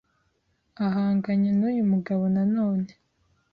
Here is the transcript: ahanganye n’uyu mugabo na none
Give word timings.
ahanganye 0.85 1.49
n’uyu 1.57 1.83
mugabo 1.91 2.23
na 2.35 2.43
none 2.55 2.91